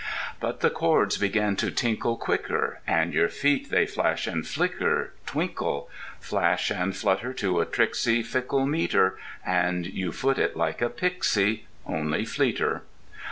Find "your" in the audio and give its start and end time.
3.13-3.29